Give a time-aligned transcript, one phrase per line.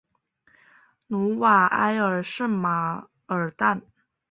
[1.05, 3.83] 努瓦埃尔圣马尔坦。